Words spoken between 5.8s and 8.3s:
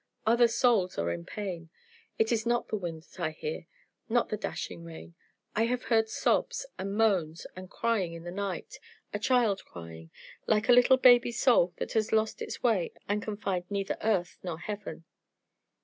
heard sobs, and moans, and crying in